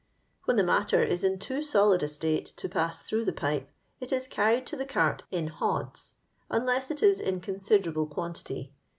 [0.45, 3.69] When the matter is in too solid a state to pass through the pipe,
[3.99, 6.15] it is carried to the cart in hods,
[6.49, 8.73] un less it is in considerable quantity.